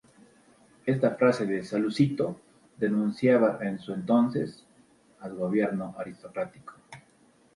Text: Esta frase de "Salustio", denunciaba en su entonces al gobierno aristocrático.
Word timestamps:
Esta 0.87 1.11
frase 1.13 1.45
de 1.45 1.63
"Salustio", 1.63 2.35
denunciaba 2.75 3.59
en 3.61 3.77
su 3.77 3.93
entonces 3.93 4.65
al 5.19 5.35
gobierno 5.35 5.93
aristocrático. 5.95 6.73